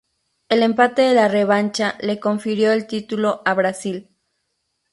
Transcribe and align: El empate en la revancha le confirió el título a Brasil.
El 0.49 0.63
empate 0.63 1.09
en 1.09 1.15
la 1.17 1.27
revancha 1.27 1.95
le 2.01 2.19
confirió 2.19 2.71
el 2.71 2.87
título 2.87 3.43
a 3.45 3.53
Brasil. 3.53 4.09